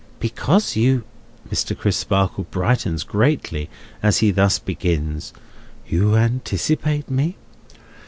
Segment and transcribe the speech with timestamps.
[0.19, 1.03] "Because you—?"
[1.51, 1.77] Mr.
[1.77, 3.69] Crisparkle brightens greatly
[4.01, 5.31] as he thus begins.
[5.87, 7.35] "You anticipate me.